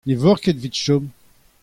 ne 0.07 0.13
voc'h 0.23 0.41
ket 0.43 0.57
evit 0.59 0.75
chom. 0.83 1.05